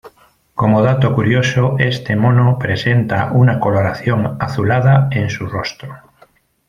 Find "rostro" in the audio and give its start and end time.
5.45-5.95